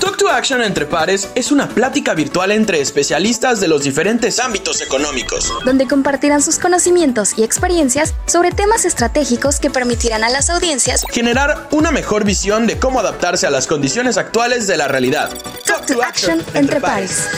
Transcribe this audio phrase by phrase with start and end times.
[0.00, 4.80] Talk to Action entre pares es una plática virtual entre especialistas de los diferentes ámbitos
[4.80, 11.04] económicos, donde compartirán sus conocimientos y experiencias sobre temas estratégicos que permitirán a las audiencias
[11.10, 15.30] generar una mejor visión de cómo adaptarse a las condiciones actuales de la realidad.
[15.64, 17.28] Talk to Action entre pares.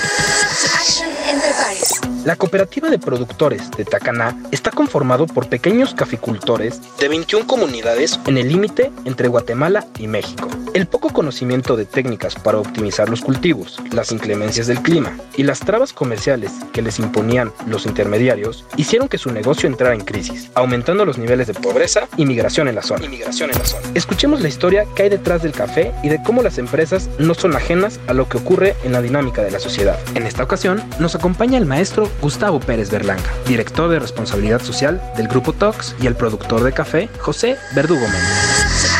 [2.27, 8.37] La cooperativa de productores de Tacaná está conformado por pequeños caficultores de 21 comunidades en
[8.37, 10.49] el límite entre Guatemala y México.
[10.75, 15.61] El poco conocimiento de técnicas para optimizar los cultivos, las inclemencias del clima y las
[15.61, 21.05] trabas comerciales que les imponían los intermediarios hicieron que su negocio entrara en crisis, aumentando
[21.05, 23.05] los niveles de pobreza y migración en la zona.
[23.05, 23.87] Inmigración en la zona.
[23.95, 27.55] Escuchemos la historia que hay detrás del café y de cómo las empresas no son
[27.55, 29.97] ajenas a lo que ocurre en la dinámica de la sociedad.
[30.17, 35.29] En esta ocasión nos acompaña el maestro Gustavo Pérez Berlanga, director de responsabilidad social del
[35.29, 38.97] Grupo Tox y el productor de café José Verdugo Méndez.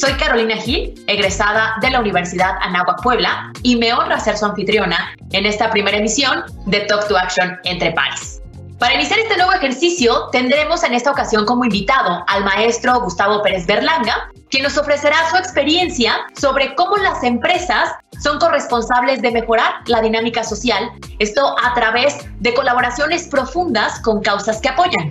[0.00, 5.14] Soy Carolina Gil, egresada de la Universidad Anáhuac Puebla y me honra ser su anfitriona
[5.30, 8.42] en esta primera emisión de Talk to Action entre pares.
[8.82, 13.64] Para iniciar este nuevo ejercicio, tendremos en esta ocasión como invitado al maestro Gustavo Pérez
[13.64, 17.90] Berlanga, quien nos ofrecerá su experiencia sobre cómo las empresas
[18.22, 24.60] son corresponsables de mejorar la dinámica social, esto a través de colaboraciones profundas con causas
[24.60, 25.10] que apoyan.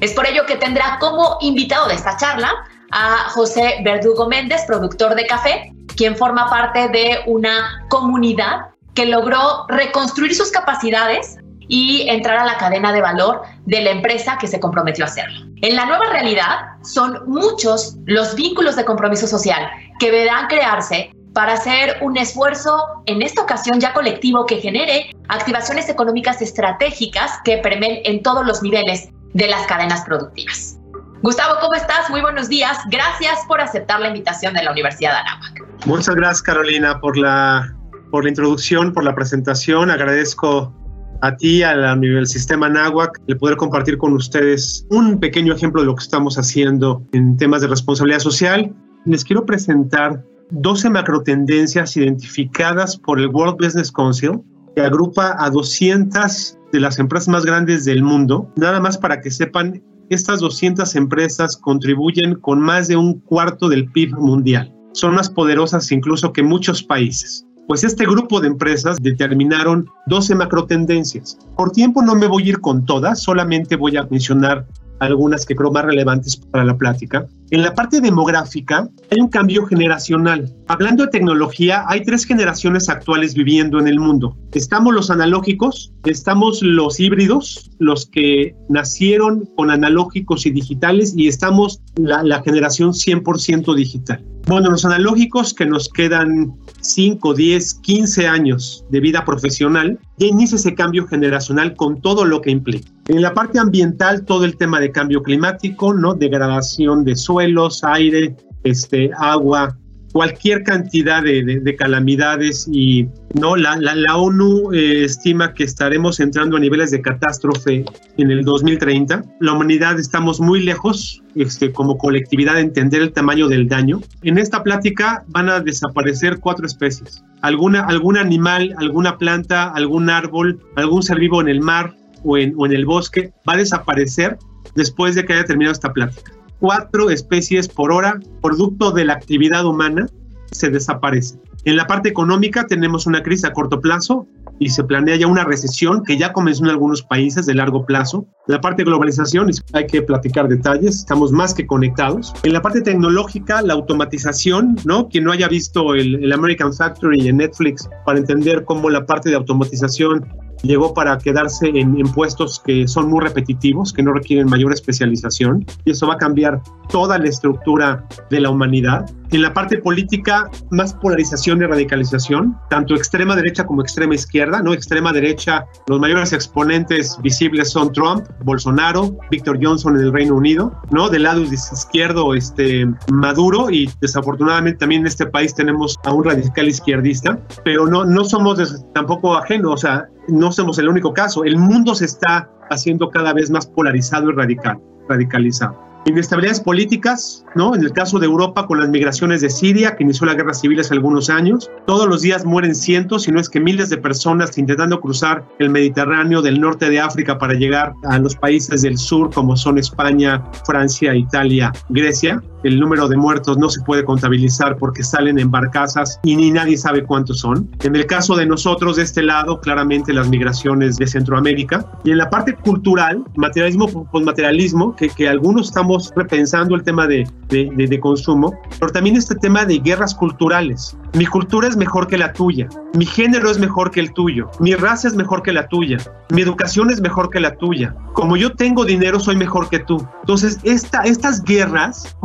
[0.00, 2.52] Es por ello que tendrá como invitado de esta charla
[2.90, 9.66] a José Verdugo Méndez, productor de café, quien forma parte de una comunidad que logró
[9.68, 11.36] reconstruir sus capacidades
[11.70, 15.46] y entrar a la cadena de valor de la empresa que se comprometió a hacerlo.
[15.62, 19.70] En la nueva realidad son muchos los vínculos de compromiso social
[20.00, 22.76] que deberán crearse para hacer un esfuerzo,
[23.06, 28.62] en esta ocasión ya colectivo, que genere activaciones económicas estratégicas que permeen en todos los
[28.62, 30.76] niveles de las cadenas productivas.
[31.22, 32.10] Gustavo, ¿cómo estás?
[32.10, 32.78] Muy buenos días.
[32.90, 35.86] Gracias por aceptar la invitación de la Universidad de Anáhuac.
[35.86, 37.72] Muchas gracias, Carolina, por la,
[38.10, 39.88] por la introducción, por la presentación.
[39.90, 40.74] Agradezco
[41.22, 45.94] a ti, al sistema Anáhuac, el poder compartir con ustedes un pequeño ejemplo de lo
[45.94, 48.74] que estamos haciendo en temas de responsabilidad social.
[49.04, 54.40] Les quiero presentar 12 macrotendencias identificadas por el World Business Council,
[54.74, 59.30] que agrupa a 200 de las empresas más grandes del mundo, nada más para que
[59.30, 64.74] sepan estas 200 empresas contribuyen con más de un cuarto del PIB mundial.
[64.92, 67.46] Son más poderosas incluso que muchos países.
[67.66, 71.38] Pues este grupo de empresas determinaron 12 macro tendencias.
[71.56, 74.66] Por tiempo no me voy a ir con todas, solamente voy a mencionar
[74.98, 77.26] algunas que creo más relevantes para la plática.
[77.52, 80.54] En la parte demográfica hay un cambio generacional.
[80.68, 84.36] Hablando de tecnología, hay tres generaciones actuales viviendo en el mundo.
[84.52, 91.80] Estamos los analógicos, estamos los híbridos, los que nacieron con analógicos y digitales, y estamos
[91.96, 94.24] la, la generación 100% digital.
[94.46, 100.54] Bueno, los analógicos que nos quedan 5, 10, 15 años de vida profesional, ya inicia
[100.54, 102.92] ese cambio generacional con todo lo que implica.
[103.10, 106.14] En la parte ambiental, todo el tema de cambio climático, ¿no?
[106.14, 109.76] Degradación de suelos, aire, este, agua,
[110.12, 113.76] cualquier cantidad de, calamidades y no la,
[114.16, 117.84] ONU eh, estima que estaremos entrando a niveles de catástrofe
[118.16, 119.24] en el 2030.
[119.40, 124.02] La humanidad estamos muy lejos este, como colectividad de entender el tamaño del daño.
[124.22, 127.24] En esta plática van a desaparecer cuatro especies.
[127.42, 132.54] Alguna, algún animal, alguna planta, algún árbol, algún ser vivo en el mar o en,
[132.56, 134.38] o en el bosque va a desaparecer
[134.74, 139.64] después de que haya terminado esta plática cuatro especies por hora, producto de la actividad
[139.64, 140.06] humana,
[140.52, 141.38] se desaparece.
[141.64, 144.26] En la parte económica tenemos una crisis a corto plazo
[144.58, 148.26] y se planea ya una recesión que ya comenzó en algunos países de largo plazo.
[148.46, 152.32] La parte de globalización hay que platicar detalles, estamos más que conectados.
[152.42, 155.08] En la parte tecnológica, la automatización, ¿no?
[155.08, 159.30] Quien no haya visto el, el American Factory en Netflix para entender cómo la parte
[159.30, 160.26] de automatización
[160.62, 165.64] llegó para quedarse en, en, puestos que son muy repetitivos, que no requieren mayor especialización,
[165.84, 166.60] y eso va a cambiar
[166.90, 169.10] toda la estructura de la humanidad.
[169.30, 174.72] En la parte política, más polarización y radicalización, tanto extrema derecha como extrema izquierda, ¿no?
[174.72, 180.74] Extrema derecha, los mayores exponentes visibles son Trump, Bolsonaro, Víctor Johnson en el Reino Unido,
[180.90, 181.08] ¿no?
[181.08, 186.66] Del lado izquierdo, este, Maduro, y desafortunadamente también en este país tenemos a un radical
[186.66, 191.44] izquierdista, pero no, no somos tampoco ajenos, o sea, no somos el único caso.
[191.44, 194.78] El mundo se está haciendo cada vez más polarizado y radical,
[195.08, 195.89] radicalizado.
[196.06, 197.74] Inestabilidades políticas, ¿no?
[197.74, 200.80] En el caso de Europa con las migraciones de Siria, que inició la guerra civil
[200.80, 201.70] hace algunos años.
[201.86, 205.70] Todos los días mueren cientos, si no es que miles de personas intentando cruzar el
[205.70, 210.42] Mediterráneo del norte de África para llegar a los países del sur, como son España,
[210.64, 216.20] Francia, Italia, Grecia el número de muertos no se puede contabilizar porque salen en barcazas
[216.22, 217.70] y ni nadie sabe cuántos son.
[217.82, 221.86] En el caso de nosotros, de este lado, claramente las migraciones de Centroamérica.
[222.04, 227.06] Y en la parte cultural, materialismo por materialismo, que, que algunos estamos repensando el tema
[227.06, 230.96] de, de, de, consumo, pero también este tema de guerras culturales.
[231.14, 234.74] Mi cultura es mejor que la tuya, mi género es mejor que el tuyo, mi
[234.74, 235.98] raza es mejor que la tuya,
[236.30, 237.94] mi educación es mejor que la tuya.
[238.12, 240.06] Como yo tengo dinero, soy mejor que tú.
[240.20, 242.16] Entonces, esta, estas guerras,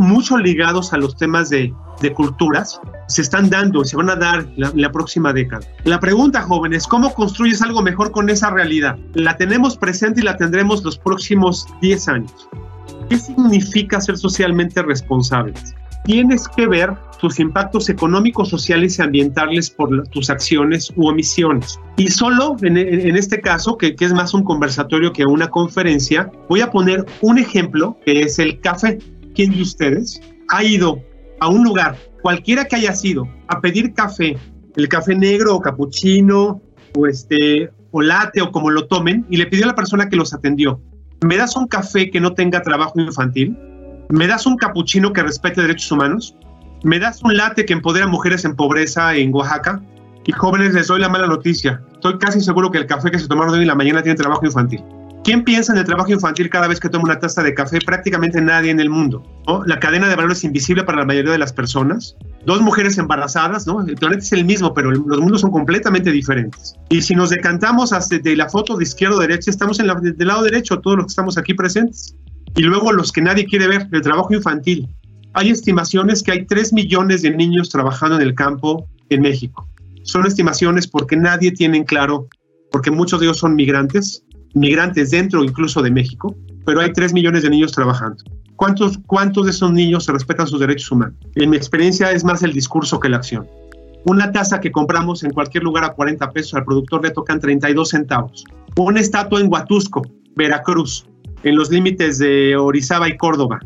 [0.44, 4.46] ligados a los temas de, de culturas, se están dando y se van a dar
[4.58, 5.66] la, la, próxima década.
[5.84, 8.98] La pregunta, jóvenes, ¿cómo construyes algo mejor con esa realidad?
[9.14, 12.50] La tenemos presente y la tendremos los próximos 10 años.
[13.10, 15.76] ¿Qué significa ser socialmente responsables?
[16.06, 21.80] Tienes que ver tus impactos económicos, sociales y ambientales por tus acciones u omisiones.
[21.98, 26.32] Y solo en, en este caso, que, que es más un conversatorio que una conferencia,
[26.48, 29.00] voy a poner un ejemplo que es el café.
[29.36, 30.20] ¿quién de ustedes
[30.50, 31.04] ha ido
[31.40, 34.38] a un lugar, cualquiera que haya sido, a pedir café,
[34.76, 36.62] el café negro o capuchino
[36.96, 40.16] o este o latte o como lo tomen y le pidió a la persona que
[40.16, 40.82] los atendió,
[41.26, 43.58] ¿me das un café que no tenga trabajo infantil?
[44.10, 46.36] ¿Me das un capuchino que respete derechos humanos?
[46.84, 49.82] ¿Me das un latte que empodera mujeres en pobreza en Oaxaca?
[50.26, 51.82] Y jóvenes, les doy la mala noticia.
[51.94, 54.46] Estoy casi seguro que el café que se tomaron hoy en la mañana tiene trabajo
[54.46, 54.84] infantil.
[55.26, 57.80] ¿Quién piensa en el trabajo infantil cada vez que toma una taza de café?
[57.84, 59.24] Prácticamente nadie en el mundo.
[59.66, 62.16] La cadena de valor es invisible para la mayoría de las personas.
[62.46, 63.82] Dos mujeres embarazadas, ¿no?
[63.82, 66.76] El planeta es el mismo, pero los mundos son completamente diferentes.
[66.90, 69.96] Y si nos decantamos hasta de la foto de izquierda a derecha, estamos en la,
[69.96, 72.16] del lado derecho, todos los que estamos aquí presentes.
[72.56, 74.88] Y luego los que nadie quiere ver, el trabajo infantil.
[75.34, 79.68] Hay estimaciones que hay 3 millones de niños trabajando en el campo en México.
[80.04, 82.28] Son estimaciones porque nadie tiene en claro,
[82.72, 84.22] porque muchos de ellos son migrantes,
[84.56, 86.36] migrantes dentro incluso de México,
[86.66, 88.24] pero hay 3 millones de niños trabajando.
[88.56, 91.16] ¿Cuántos, ¿Cuántos de esos niños se respetan sus derechos humanos?
[91.36, 93.48] En mi experiencia es más el discurso que la acción.
[94.06, 97.90] Una taza que compramos en cualquier lugar a 40 pesos, al productor le tocan 32
[97.90, 98.46] centavos.
[98.78, 100.04] Una estatua en Huatusco,
[100.36, 101.06] Veracruz,
[101.44, 103.60] en los límites de Orizaba y Córdoba,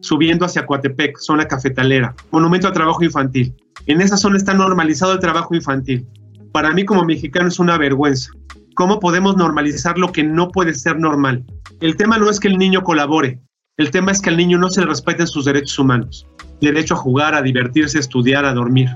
[0.00, 3.54] subiendo hacia Coatepec, zona cafetalera, monumento al trabajo infantil.
[3.86, 6.06] En esa zona está normalizado el trabajo infantil.
[6.52, 8.30] Para mí como mexicano es una vergüenza.
[8.78, 11.44] ¿Cómo podemos normalizar lo que no puede ser normal?
[11.80, 13.40] El tema no es que el niño colabore,
[13.76, 16.28] el tema es que al niño no se le respeten sus derechos humanos.
[16.60, 18.88] Derecho a jugar, a divertirse, a estudiar, a dormir.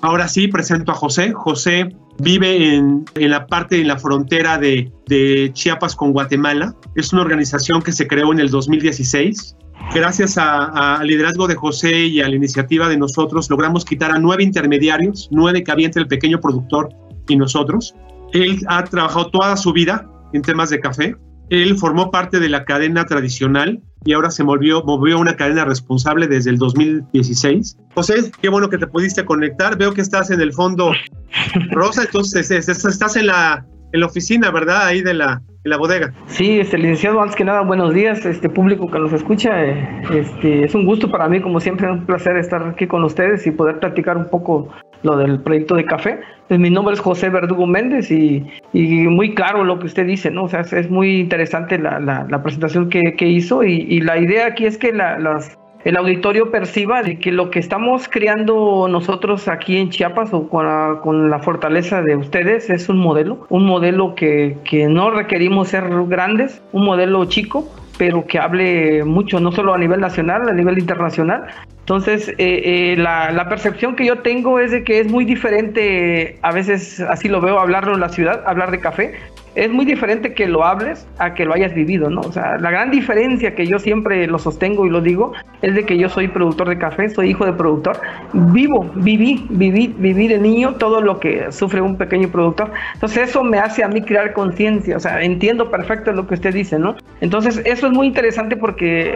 [0.00, 1.32] Ahora sí, presento a José.
[1.32, 6.74] José vive en, en la parte, en la frontera de, de, Chiapas con Guatemala.
[6.96, 9.54] Es una organización que se creó en el 2016.
[9.94, 14.42] Gracias al liderazgo de José y a la iniciativa de nosotros, logramos quitar a nueve
[14.42, 16.88] intermediarios, nueve que había entre el pequeño productor
[17.28, 17.94] y nosotros.
[18.34, 21.16] Él ha trabajado toda su vida en temas de café.
[21.50, 26.26] Él formó parte de la cadena tradicional y ahora se movió, movió una cadena responsable
[26.26, 27.78] desde el 2016.
[27.94, 29.78] José, qué bueno que te pudiste conectar.
[29.78, 30.92] Veo que estás en el fondo
[31.70, 34.84] rosa, entonces estás en la, en la oficina, ¿verdad?
[34.84, 36.12] Ahí de la, en la bodega.
[36.26, 39.64] Sí, este licenciado, antes que nada, buenos días, este público que nos escucha.
[39.64, 43.46] Eh, este, es un gusto para mí, como siempre, un placer estar aquí con ustedes
[43.46, 44.70] y poder platicar un poco
[45.04, 46.18] lo del proyecto de café.
[46.48, 50.44] Pues mi nombre es José Verdugo Méndez y, muy claro lo que usted dice, ¿no?
[50.44, 54.92] O sea, es, muy interesante la, presentación que, hizo y, la idea aquí es que
[55.84, 60.66] el auditorio perciba de que lo que estamos creando nosotros aquí en Chiapas o con
[60.66, 65.68] la, con la fortaleza de ustedes es un modelo, un modelo que, que no requerimos
[65.68, 70.52] ser grandes, un modelo chico, pero que hable mucho, no solo a nivel nacional, a
[70.52, 71.46] nivel internacional.
[71.84, 76.38] Entonces, eh, eh, la, la, percepción que yo tengo es de que es muy diferente,
[76.40, 79.14] a veces así lo veo, hablarlo en la ciudad, hablar de café,
[79.54, 82.20] es muy diferente que lo hables a que lo hayas vivido, ¿no?
[82.22, 85.32] O sea, la gran diferencia que yo siempre lo sostengo y lo digo
[85.62, 88.00] es de que yo soy productor de café, soy hijo de productor,
[88.32, 92.72] vivo, viví, viví, viví de niño todo lo que sufre un pequeño productor.
[92.94, 96.52] Entonces eso me hace a mí crear conciencia, o sea, entiendo perfecto lo que usted
[96.52, 96.96] dice, ¿no?
[97.20, 99.14] Entonces eso es muy interesante porque,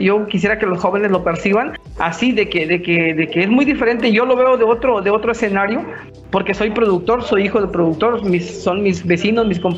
[0.00, 3.48] yo quisiera que los jóvenes lo perciban así, de que, de que, de que es
[3.48, 5.84] muy diferente, yo lo veo de otro, de otro escenario,
[6.30, 9.77] porque soy productor, soy hijo de productor, son mis vecinos, mis compañeros,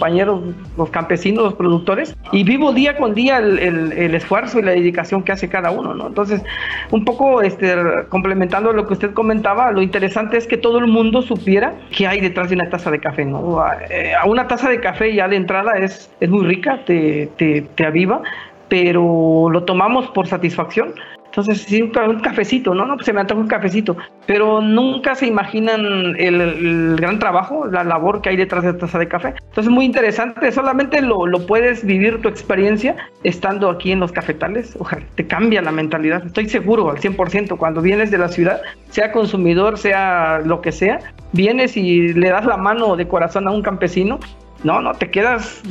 [0.77, 5.23] los campesinos, los productores, y vivo día con día el, el, esfuerzo y la dedicación
[5.23, 6.09] que hace cada uno, ¿no?
[6.09, 6.43] Entonces,
[6.91, 7.75] un poco este,
[8.09, 12.21] complementando lo que usted comentaba, lo interesante es que todo el mundo supiera qué hay
[12.21, 13.61] detrás de una taza de café, ¿no?
[13.61, 17.63] A eh, una taza de café ya de entrada es, es muy rica, te, te,
[17.63, 18.23] te aviva,
[18.69, 20.95] pero lo tomamos por satisfacción
[21.31, 22.85] entonces, sí, un, cafecito, ¿no?
[22.87, 23.97] No, pues se me antoja un cafecito,
[24.27, 29.07] pero nunca se imaginan el, gran trabajo, la labor que hay detrás de taza de
[29.07, 29.35] café.
[29.39, 34.75] Entonces, muy interesante, solamente lo, lo, puedes vivir tu experiencia estando aquí en los cafetales.
[34.81, 37.57] Ojalá, te cambia la mentalidad, estoy seguro al 100%.
[37.57, 38.61] Cuando vienes de la ciudad,
[38.91, 40.99] sea consumidor, sea lo que sea,
[41.33, 44.19] vienes y le das la mano de corazón a un campesino
[44.65, 45.63] no, no, te quedas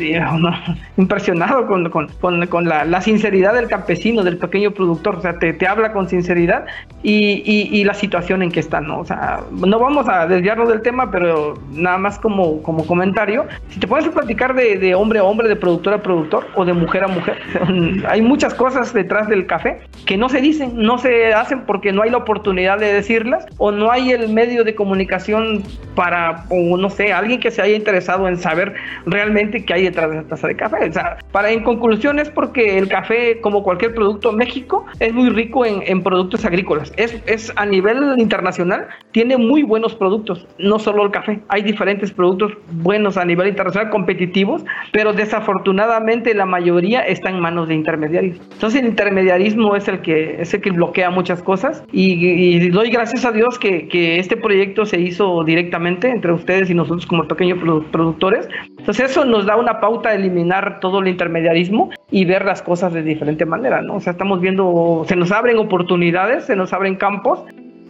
[0.97, 5.93] impresionado con, con, la, sinceridad del campesino, del pequeño productor, o sea, te, te habla
[5.93, 6.65] con sinceridad
[7.03, 8.99] y, y, la situación en que está, ¿no?
[8.99, 13.79] O sea, no vamos a desviarnos del tema, pero nada más como, como comentario, si
[13.79, 17.03] te puedes platicar de, de hombre a hombre, de productor a productor o de mujer
[17.03, 17.39] a mujer,
[18.09, 22.01] hay muchas cosas detrás del café que no se dicen, no se hacen porque no
[22.01, 25.63] hay la oportunidad de decirlas o no hay el medio de comunicación
[25.95, 28.73] para, o no sé, alguien que se haya interesado en saber
[29.05, 30.89] realmente qué hay detrás de esa taza de café.
[30.89, 35.29] O sea, para en conclusión es porque el café, como cualquier producto, México es muy
[35.29, 36.93] rico en, en productos agrícolas.
[36.97, 41.39] Es, es, a nivel internacional, tiene muy buenos productos, no solo el café.
[41.49, 47.67] Hay diferentes productos buenos a nivel internacional, competitivos, pero desafortunadamente la mayoría está en manos
[47.67, 48.37] de intermediarios.
[48.51, 52.89] Entonces el intermediarismo es el que, es el que bloquea muchas cosas y, y doy
[52.89, 57.27] gracias a Dios que, que, este proyecto se hizo directamente entre ustedes y nosotros como
[57.27, 57.59] pequeños
[57.91, 62.61] productores entonces eso nos da una pauta de eliminar todo el intermediarismo y ver las
[62.61, 63.95] cosas de diferente manera, ¿no?
[63.95, 67.41] O sea, estamos viendo, se nos abren oportunidades, se nos abren campos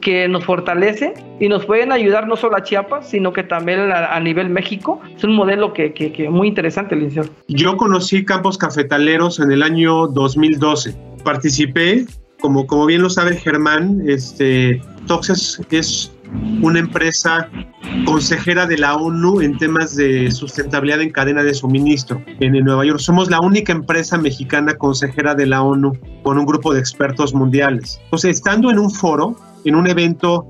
[0.01, 4.19] que nos fortalece y nos pueden ayudar no solo a Chiapas, sino que también a,
[4.19, 5.01] nivel México.
[5.15, 7.29] Es un modelo que, que, muy interesante, licenciado.
[7.47, 10.95] Yo conocí campos cafetaleros en el año 2012.
[11.23, 12.05] Participé,
[12.39, 16.13] como, como bien lo sabe Germán, este, Toxes es
[16.61, 17.49] una empresa
[18.05, 22.99] consejera de la ONU en temas de sustentabilidad en cadena de suministro en Nueva York.
[22.99, 25.93] Somos la única empresa mexicana consejera de la ONU
[26.23, 27.99] con un grupo de expertos mundiales.
[28.03, 30.45] Entonces, estando en un foro, en un evento,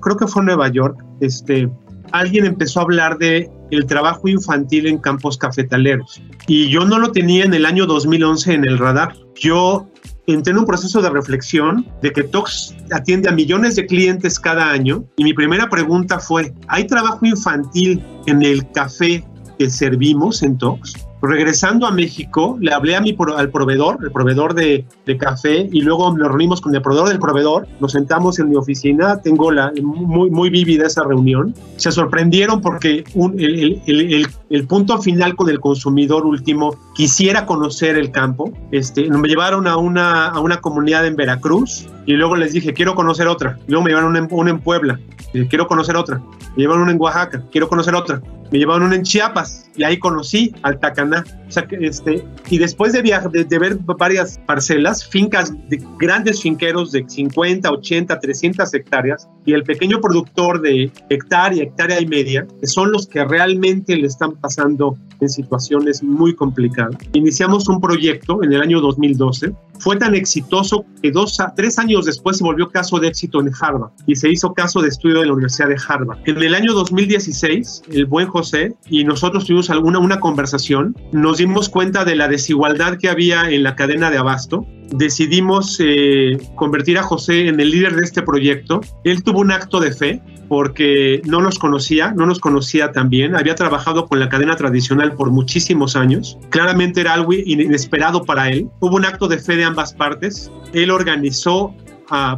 [0.00, 1.68] creo que fue en Nueva York, este,
[2.12, 6.22] alguien empezó a hablar de el trabajo infantil en campos cafetaleros.
[6.46, 9.14] Y yo no lo tenía en el año 2011 en el radar.
[9.34, 9.86] Yo
[10.26, 14.70] entré en un proceso de reflexión de que Tox atiende a millones de clientes cada
[14.70, 19.24] año y mi primera pregunta fue, ¿hay trabajo infantil en el café
[19.58, 21.05] que servimos en Tox?
[21.22, 25.80] Regresando a México, le hablé a mi al proveedor, el proveedor de, de, café, y
[25.80, 29.72] luego nos reunimos con el proveedor del proveedor, nos sentamos en mi oficina, tengo la,
[29.82, 31.54] muy, muy vívida esa reunión.
[31.76, 37.96] Se sorprendieron porque un, el, el, el, punto final con el consumidor último quisiera conocer
[37.96, 38.52] el campo.
[38.70, 42.94] Este, me llevaron a una, a una comunidad en Veracruz y luego les dije, quiero
[42.94, 43.58] conocer otra.
[43.68, 45.00] Luego me llevaron una una en Puebla,
[45.48, 46.20] quiero conocer otra.
[46.56, 48.20] Me llevaron una en Oaxaca, quiero conocer otra
[48.50, 51.24] me llevaron una en Chiapas y ahí conocí al Tacaná.
[51.48, 56.92] O sea, este, y después de, viajar, de, ver varias parcelas, fincas de grandes finqueros
[56.92, 62.66] de 50, 80, 300 hectáreas y el pequeño productor de hectárea, hectárea y media, que
[62.66, 66.96] son los que realmente le están pasando en situaciones muy complicadas.
[67.12, 69.52] Iniciamos un proyecto en el año 2012.
[69.78, 73.90] Fue tan exitoso que dos tres años después se volvió caso de éxito en Harvard
[74.06, 76.18] y se hizo caso de estudio de la Universidad de Harvard.
[76.24, 81.68] En el año 2016, el buen José y nosotros tuvimos alguna una conversación, nos dimos
[81.68, 84.66] cuenta de la desigualdad que había en la cadena de abasto.
[84.90, 88.80] Decidimos eh, convertir a José en el líder de este proyecto.
[89.04, 93.54] Él tuvo un acto de fe porque no nos conocía, no nos conocía tan había
[93.54, 98.96] trabajado con la cadena tradicional por muchísimos años, claramente era algo inesperado para él, hubo
[98.96, 101.74] un acto de fe de ambas partes, él organizó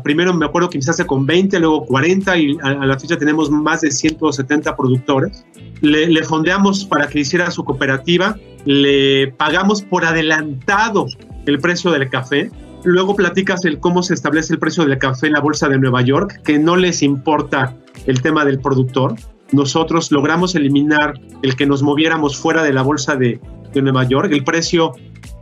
[0.02, 3.82] primero me acuerdo que iniciaste con 20, luego 40 y a, la fecha tenemos más
[3.82, 5.44] de 170 productores.
[5.80, 11.06] Le, le, fondeamos para que hiciera su cooperativa, le pagamos por adelantado
[11.50, 12.50] el precio del café
[12.84, 16.02] Luego platicas el cómo se establece el precio del café en la bolsa de Nueva
[16.02, 17.76] York, que no les importa
[18.06, 19.14] el tema del productor.
[19.50, 23.40] nosotros logramos eliminar el que nos moviéramos fuera de la bolsa de,
[23.74, 24.32] Nueva York.
[24.32, 24.92] El precio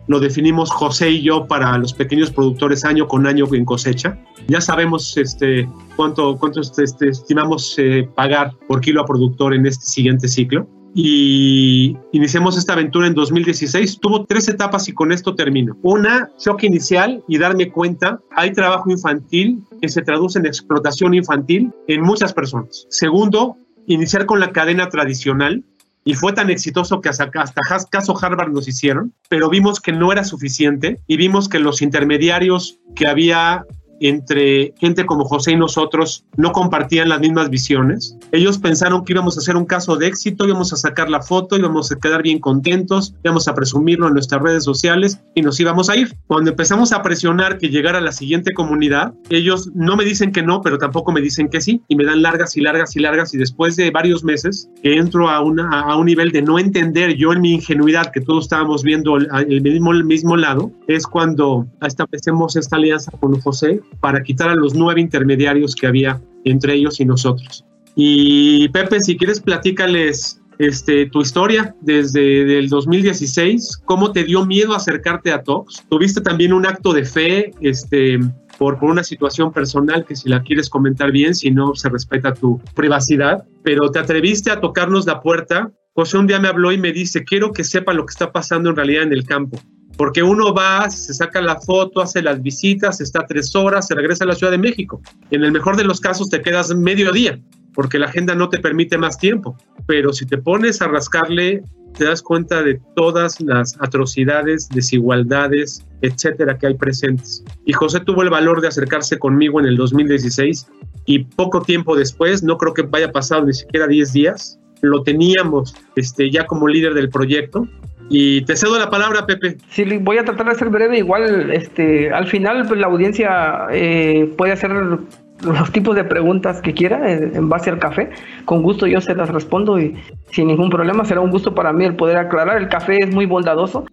[0.08, 4.18] lo definimos José y yo para los pequeños productores año con año en cosecha.
[4.46, 9.86] Ya sabemos este, cuánto, cuánto este estimamos eh, pagar por kilo a productor en este
[9.86, 10.68] siguiente ciclo.
[10.98, 14.00] Y iniciamos esta aventura en 2016.
[14.00, 15.76] Tuvo tres etapas y con esto termino.
[15.82, 21.70] Una, shock inicial y darme cuenta, hay trabajo infantil que se traduce en explotación infantil
[21.86, 22.86] en muchas personas.
[22.88, 25.62] Segundo, iniciar con la cadena tradicional,
[26.02, 27.60] y fue tan exitoso que hasta, hasta
[27.90, 32.78] caso Harvard nos hicieron, pero vimos que no era suficiente y vimos que los intermediarios
[32.94, 33.66] que había
[34.00, 38.16] entre gente como José y nosotros no compartían las mismas visiones.
[38.32, 41.56] Ellos pensaron que íbamos a hacer un caso de éxito, íbamos a sacar la foto,
[41.56, 45.88] íbamos a quedar bien contentos, íbamos a presumirlo en nuestras redes sociales y nos íbamos
[45.90, 46.16] a ir.
[46.26, 50.60] Cuando empezamos a presionar que llegara la siguiente comunidad, ellos no me dicen que no,
[50.62, 53.38] pero tampoco me dicen que sí y me dan largas y largas y largas y
[53.38, 57.32] después de varios meses que entro a, una, a un nivel de no entender yo
[57.32, 62.56] en mi ingenuidad que todos estábamos viendo el mismo, el mismo lado, es cuando establecemos
[62.56, 67.04] esta alianza con José para quitar a los nueve intermediarios que había entre ellos y
[67.04, 67.64] nosotros.
[67.94, 74.74] Y Pepe, si quieres, platícales este, tu historia desde el 2016, cómo te dio miedo
[74.74, 75.84] acercarte a Tox.
[75.88, 78.18] Tuviste también un acto de fe este,
[78.58, 82.32] por, por una situación personal que si la quieres comentar bien, si no, se respeta
[82.32, 85.70] tu privacidad, pero te atreviste a tocarnos la puerta.
[85.94, 88.70] José un día me habló y me dice, quiero que sepa lo que está pasando
[88.70, 89.58] en realidad en el campo
[89.96, 94.24] porque uno va, se saca la foto, hace las visitas, está tres horas, se regresa
[94.24, 95.00] a la Ciudad de México.
[95.30, 97.40] En el mejor de los casos te quedas medio día,
[97.74, 99.56] porque la agenda no te permite más tiempo.
[99.86, 101.62] Pero si te pones a rascarle,
[101.96, 107.42] te das cuenta de todas las atrocidades, desigualdades, etcétera, que hay presentes.
[107.64, 110.66] Y José tuvo el valor de acercarse conmigo en el 2016
[111.06, 115.74] y poco tiempo después, no creo que vaya pasado ni siquiera 10 días, lo teníamos
[115.94, 117.66] este, ya como líder del proyecto
[118.08, 119.56] y te cedo la palabra, Pepe.
[119.68, 120.98] Sí, voy a tratar de ser breve.
[120.98, 126.72] Igual, este, al final, pues, la audiencia eh, puede hacer los tipos de preguntas que
[126.72, 128.10] quiera en, base al café.
[128.44, 129.96] Con gusto yo se las respondo y
[130.30, 131.04] sin ningún problema.
[131.04, 132.58] Será un gusto para mí el poder aclarar.
[132.58, 133.84] El café es muy bondadoso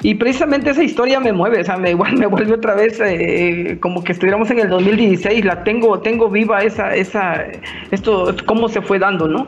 [0.00, 3.78] y precisamente esa historia me mueve, o sea, me, igual me vuelve otra vez eh,
[3.80, 7.44] como que estuviéramos en el 2016, la tengo, tengo viva esa, esa,
[7.90, 9.46] esto, cómo se fue dando, ¿no?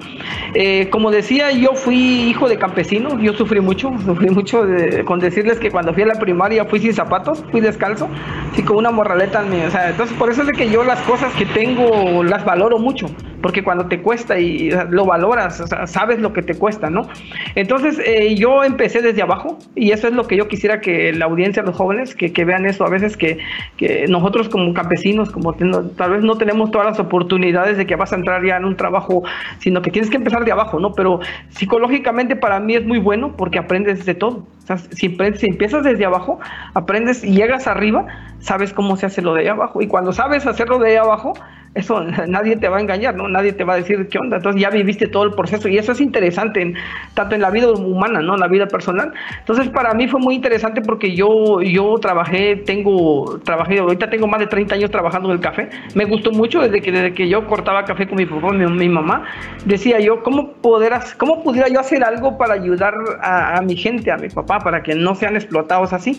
[0.55, 4.65] Eh, como decía, yo fui hijo de campesino, yo sufrí mucho, sufrí mucho
[5.05, 8.09] con decirles que cuando fui a la primaria fui sin zapatos, fui descalzo,
[8.53, 11.01] así con una morraleta en mí, o sea, entonces por eso es que yo las
[11.03, 13.07] cosas que tengo las valoro mucho,
[13.45, 17.07] porque cuando te cuesta y lo valoras, o sea, sabes lo que te cuesta, ¿no?
[17.55, 21.27] Entonces eh, yo empecé desde abajo y eso es lo que yo quisiera que la
[21.27, 23.37] audiencia, los jóvenes, que, que vean eso a veces, que,
[23.77, 28.15] que nosotros como campesinos, como tal vez no tenemos todas las oportunidades de que vas
[28.15, 29.25] a entrar ya en un trabajo,
[29.59, 30.95] sino que tienes que empezar de abajo, ¿no?
[30.95, 34.47] Pero psicológicamente para mí es muy bueno porque aprendes de todo.
[34.63, 36.41] O sea, si, si empiezas desde abajo,
[36.73, 38.07] aprendes y llegas arriba,
[38.41, 39.83] sabes cómo se hace lo de ahí abajo.
[39.83, 41.35] Y cuando sabes hacerlo de ahí abajo,
[41.75, 43.29] eso nadie te va a engañar, ¿no?
[43.29, 44.37] Nadie te va a decir qué onda.
[44.37, 46.75] Entonces ya viviste todo el proceso y eso es interesante,
[47.15, 48.35] tanto en la vida humana, ¿no?
[48.35, 49.13] En la vida personal.
[49.39, 54.41] Entonces para mí fue muy interesante porque yo, yo trabajé, tengo, trabajé, ahorita tengo más
[54.41, 55.69] de 30 años trabajando en el café.
[55.95, 58.89] Me gustó mucho desde que, desde que yo cortaba café con mi papá y mi,
[58.89, 59.25] mamá.
[59.65, 64.11] Decía yo, ¿cómo, poder, ¿cómo pudiera yo hacer algo para ayudar a, a mi gente,
[64.11, 66.19] a mi papá, para que no sean explotados así?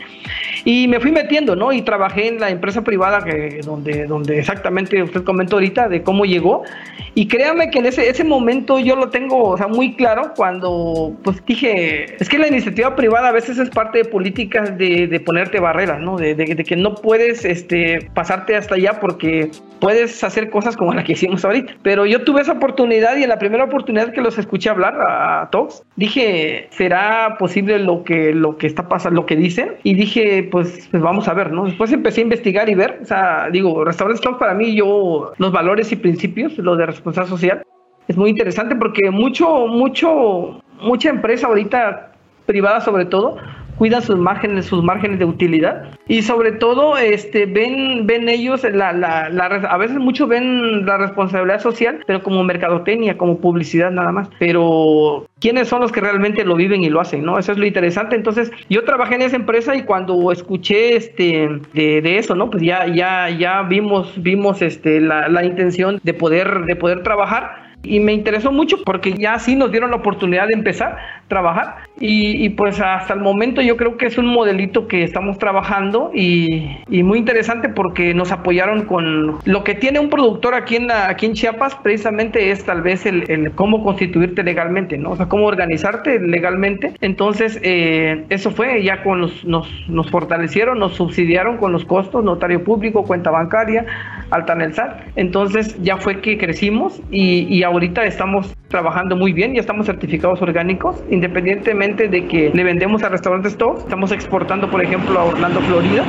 [0.65, 1.71] Y me fui metiendo, ¿no?
[1.71, 6.63] Y trabajé en la empresa privada que, donde, donde exactamente usted ahorita de cómo llegó.
[7.17, 11.13] Y créame que en ese, ese momento yo lo tengo o sea, muy claro cuando
[11.23, 15.19] pues dije, es que la iniciativa privada a veces es parte de políticas de, de
[15.21, 16.17] ponerte barreras, ¿no?
[16.17, 21.05] De, de, que no puedes este, pasarte hasta allá porque puedes hacer cosas como la
[21.05, 21.73] que hicimos ahorita.
[21.83, 25.47] Pero yo tuve esa oportunidad y en la primera oportunidad que los escuché hablar a,
[25.51, 29.75] todos, dije, ¿será posible lo que, lo que está pasando, lo que dicen?
[29.83, 31.65] Y dije, pues, pues vamos a ver, ¿no?
[31.65, 35.51] Después empecé a investigar y ver, o sea, digo, Restaurant Talks para mí yo los
[35.51, 37.63] valores y principios, lo de responsabilidad social.
[38.07, 42.11] Es muy interesante porque mucho, mucho, mucha empresa ahorita
[42.45, 43.37] privada sobre todo
[43.77, 45.89] cuidan sus márgenes, sus márgenes de utilidad.
[46.07, 50.97] Y sobre todo este ven ven ellos la, la, la, a veces muchos ven la
[50.97, 54.29] responsabilidad social pero como mercadotecnia como publicidad nada más.
[54.39, 57.65] Pero quiénes son los que realmente lo viven y lo hacen no eso es lo
[57.65, 58.15] interesante.
[58.15, 62.63] Entonces yo trabajé en esa empresa y cuando escuché este de, de eso no pues
[62.63, 67.65] ya ya ya vimos vimos este la, la intención de poder de poder trabajar.
[67.83, 71.77] Y me interesó mucho porque ya sí nos dieron la oportunidad de empezar trabajar.
[71.99, 76.83] Y, pues hasta el momento yo creo que es un modelito que estamos trabajando y,
[76.89, 81.33] muy interesante porque nos apoyaron con lo que tiene un productor aquí en, aquí en
[81.33, 85.11] Chiapas, precisamente es tal vez el, cómo constituirte legalmente, ¿no?
[85.11, 86.93] O sea, cómo organizarte legalmente.
[87.01, 92.63] Entonces, eh, eso fue, ya con nos, nos fortalecieron, nos subsidiaron con los costos, notario
[92.63, 93.85] público, cuenta bancaria,
[94.31, 95.01] alta en el SAT.
[95.15, 100.41] Entonces, ya fue que crecimos y, y ahorita estamos trabajando muy bien, ya estamos certificados
[100.41, 105.61] orgánicos, independientemente de que le vendemos a restaurantes todos, estamos exportando, por ejemplo, a Orlando,
[105.61, 106.03] Florida,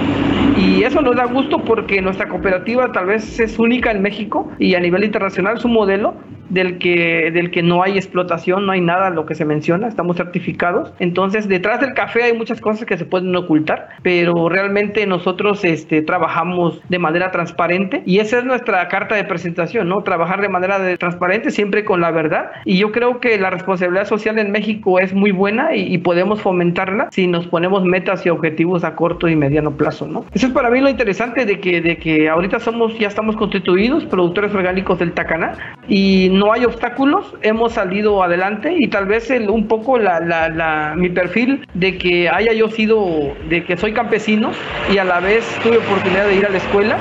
[0.57, 4.75] y eso nos da gusto porque nuestra cooperativa tal vez es única en México y
[4.75, 6.15] a nivel internacional su modelo
[6.49, 10.17] del que, del que no hay explotación, no hay nada lo que se menciona, estamos
[10.17, 10.93] certificados.
[10.99, 16.03] Entonces, detrás del café hay muchas cosas que se pueden ocultar, pero realmente nosotros este,
[16.03, 20.03] trabajamos de manera transparente y esa es nuestra carta de presentación, ¿no?
[20.03, 22.51] Trabajar de manera transparente, siempre con la verdad.
[22.65, 27.09] Y yo creo que la responsabilidad social en México es muy buena y, podemos fomentarla
[27.11, 30.25] si nos ponemos metas y objetivos a corto y mediano plazo, ¿no?
[30.33, 34.05] Eso es para mí lo interesante de que, de que ahorita somos, ya estamos constituidos,
[34.05, 35.55] productores orgánicos del Tacaná,
[35.89, 40.95] y no hay obstáculos, hemos salido adelante y tal vez el, un poco la, la,
[40.97, 44.51] mi perfil de que haya yo sido, de que soy campesino
[44.93, 46.99] y a la vez tuve oportunidad de ir a la escuela,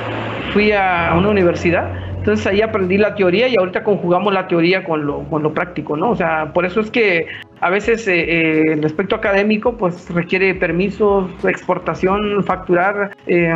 [0.52, 5.06] fui a una universidad entonces ahí aprendí la teoría y ahorita conjugamos la teoría con
[5.06, 6.10] lo, con lo práctico, ¿no?
[6.10, 7.28] O sea, por eso es que
[7.60, 13.52] a veces eh, eh, el aspecto académico pues requiere permisos, exportación, facturar, eh,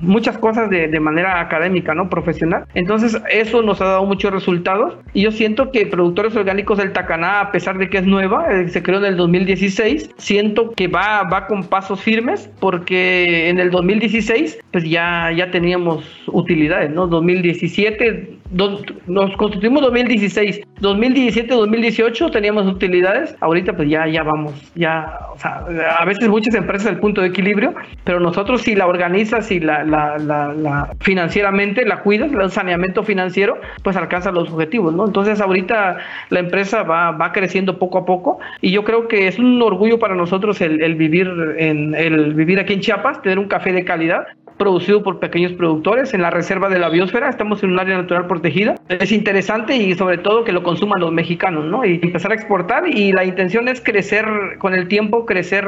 [0.00, 2.08] muchas cosas de, de, manera académica, ¿no?
[2.08, 2.64] Profesional.
[2.74, 7.40] Entonces eso nos ha dado muchos resultados y yo siento que Productores Orgánicos del Tacaná,
[7.40, 11.46] a pesar de que es nueva, se creó en el 2016, siento que va, va
[11.46, 17.06] con pasos firmes porque en el 2016 pues ya, ya teníamos utilidades, ¿no?
[17.06, 25.38] 2017 nos constituimos 2016, 2017, 2018 teníamos utilidades, ahorita pues ya, ya vamos, ya, o
[25.38, 25.64] sea,
[25.98, 29.84] a veces muchas empresas el punto de equilibrio, pero nosotros si la organizas y la,
[29.84, 35.06] la, la, financieramente la cuidas, el saneamiento financiero, pues alcanza los objetivos, ¿no?
[35.06, 35.98] Entonces ahorita
[36.30, 39.98] la empresa va, va creciendo poco a poco y yo creo que es un orgullo
[39.98, 43.84] para nosotros el, el vivir en el vivir aquí en Chiapas, tener un café de
[43.84, 44.26] calidad
[44.60, 48.26] producido por pequeños productores en la reserva de la biosfera, estamos en un área natural
[48.26, 48.74] protegida.
[48.90, 51.82] Es interesante y sobre todo que lo consuman los mexicanos, ¿no?
[51.86, 54.26] Y empezar a exportar y la intención es crecer
[54.58, 55.64] con el tiempo, crecer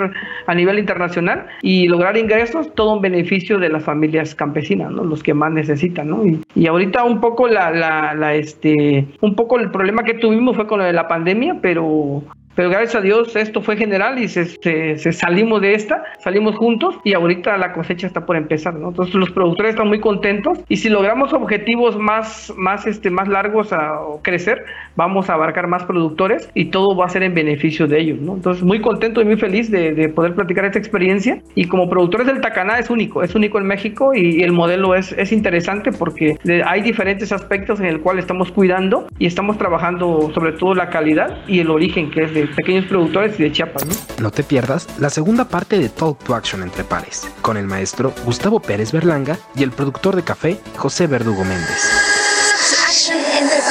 [0.47, 5.05] a nivel internacional y lograr ingresos, todo en beneficio de las familias campesinas, ¿no?
[5.05, 6.27] Los que más necesitan, ¿no?
[6.27, 10.55] Y, y ahorita un poco la, la, la, este, un poco el problema que tuvimos
[10.55, 12.23] fue con lo de la pandemia, pero
[12.55, 16.97] pero gracias a Dios esto fue general y se, se, salimos de esta, salimos juntos
[17.05, 18.89] y ahorita la cosecha está por empezar, ¿no?
[18.89, 23.73] Entonces los productores están muy contentos y si logramos objetivos más, más, este, más largos
[23.73, 24.65] a, crecer,
[24.97, 28.35] vamos a abarcar más productores y todo va a ser en beneficio de ellos, ¿no?
[28.35, 32.27] Entonces muy contento y muy feliz de, de poder platicar esta experiencia y como productores
[32.27, 36.37] del Tacaná es único, es único en México y el modelo es, es interesante porque
[36.65, 41.39] hay diferentes aspectos en el cual estamos cuidando y estamos trabajando sobre todo la calidad
[41.47, 43.85] y el origen que es de pequeños productores y de Chiapas.
[43.85, 43.95] ¿no?
[44.19, 48.15] no te pierdas la segunda parte de Talk to Action entre pares, con el maestro
[48.25, 52.13] Gustavo Pérez Berlanga y el productor de café José Verdugo Méndez.
[52.87, 53.62] Action entre pares.